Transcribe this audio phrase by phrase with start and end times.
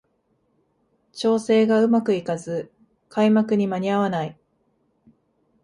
[1.13, 2.71] 調整がうまくいかず
[3.07, 4.35] 開幕に間に合わない